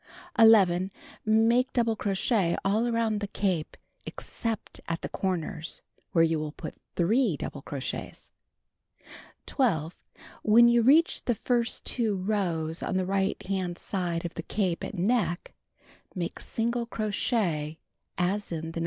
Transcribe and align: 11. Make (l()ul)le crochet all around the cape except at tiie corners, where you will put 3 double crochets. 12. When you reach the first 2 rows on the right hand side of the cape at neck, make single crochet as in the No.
11. 0.39 0.89
Make 1.27 1.73
(l()ul)le 1.73 1.95
crochet 1.95 2.57
all 2.65 2.87
around 2.87 3.19
the 3.19 3.27
cape 3.27 3.77
except 4.07 4.81
at 4.87 5.01
tiie 5.01 5.11
corners, 5.11 5.83
where 6.11 6.23
you 6.23 6.39
will 6.39 6.53
put 6.53 6.73
3 6.95 7.37
double 7.37 7.61
crochets. 7.61 8.31
12. 9.45 9.99
When 10.41 10.67
you 10.67 10.81
reach 10.81 11.25
the 11.25 11.35
first 11.35 11.85
2 11.85 12.15
rows 12.15 12.81
on 12.81 12.97
the 12.97 13.05
right 13.05 13.39
hand 13.45 13.77
side 13.77 14.25
of 14.25 14.33
the 14.33 14.41
cape 14.41 14.83
at 14.83 14.95
neck, 14.97 15.53
make 16.15 16.39
single 16.39 16.87
crochet 16.87 17.77
as 18.17 18.51
in 18.51 18.71
the 18.71 18.79
No. 18.79 18.79